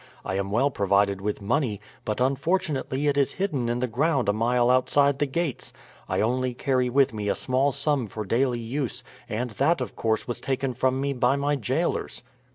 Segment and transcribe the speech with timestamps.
[0.25, 4.33] I am well provided with money, but unfortunately it is hidden in the ground a
[4.33, 5.73] mile outside the gates.
[6.09, 10.27] I only carry with me a small sum for daily use, and that of course
[10.27, 12.23] was taken from me by my jailers."